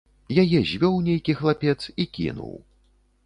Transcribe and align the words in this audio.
Яе 0.43 0.59
звёў 0.69 0.95
нейкі 1.09 1.35
хлапец 1.41 1.77
і 2.05 2.09
кінуў. 2.19 2.53